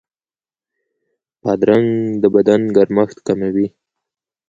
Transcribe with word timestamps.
بادرنګ 1.43 1.89
د 2.21 2.23
بدن 2.35 2.61
ګرمښت 2.75 3.17
کموي. 3.27 3.67